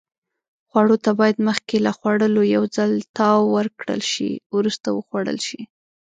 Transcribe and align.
خوړو 0.69 0.95
ته 1.05 1.11
باید 1.19 1.37
مخکې 1.47 1.75
له 1.85 1.91
خوړلو 1.97 2.41
یو 2.55 2.63
ځل 2.75 2.91
تاو 3.17 3.39
ورکړل 3.57 4.01
شي. 4.11 4.31
وروسته 4.57 4.87
وخوړل 4.91 5.37
شي. 5.47 5.61